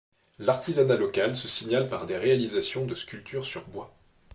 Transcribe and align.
L'artisanat 0.39 0.97
local 0.97 1.35
se 1.37 1.47
signale 1.47 1.87
par 1.87 2.07
des 2.07 2.17
réalisations 2.17 2.85
de 2.87 2.95
sculptures 2.95 3.45
sur 3.45 3.67
bois. 3.67 3.93